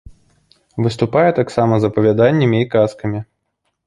[0.85, 3.19] Выступае таксама з апавяданнямі і казкамі.